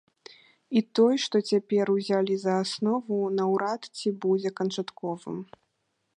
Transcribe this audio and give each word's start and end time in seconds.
І 0.79 0.81
той, 0.99 1.13
што 1.25 1.41
цяпер 1.51 1.85
узялі 1.97 2.39
за 2.45 2.53
аснову, 2.63 3.21
наўрад 3.41 3.81
ці 4.01 4.17
будзе 4.27 4.49
канчатковым. 4.61 5.37